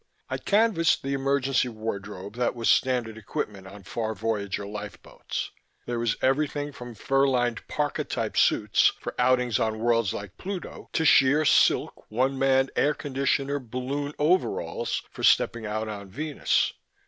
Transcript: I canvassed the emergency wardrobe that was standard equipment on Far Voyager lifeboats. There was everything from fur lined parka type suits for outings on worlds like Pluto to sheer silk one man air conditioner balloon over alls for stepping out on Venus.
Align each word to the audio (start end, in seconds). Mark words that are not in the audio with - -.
I 0.31 0.39
canvassed 0.39 1.03
the 1.03 1.13
emergency 1.13 1.67
wardrobe 1.67 2.33
that 2.35 2.55
was 2.55 2.71
standard 2.71 3.19
equipment 3.19 3.67
on 3.67 3.83
Far 3.83 4.15
Voyager 4.15 4.65
lifeboats. 4.65 5.51
There 5.85 5.99
was 5.99 6.15
everything 6.23 6.71
from 6.71 6.95
fur 6.95 7.27
lined 7.27 7.67
parka 7.67 8.03
type 8.03 8.35
suits 8.35 8.87
for 8.99 9.13
outings 9.19 9.59
on 9.59 9.77
worlds 9.77 10.11
like 10.11 10.37
Pluto 10.39 10.89
to 10.93 11.05
sheer 11.05 11.45
silk 11.45 12.09
one 12.09 12.39
man 12.39 12.69
air 12.75 12.95
conditioner 12.95 13.59
balloon 13.59 14.13
over 14.17 14.59
alls 14.59 15.03
for 15.11 15.21
stepping 15.21 15.67
out 15.67 15.87
on 15.87 16.09
Venus. 16.09 16.73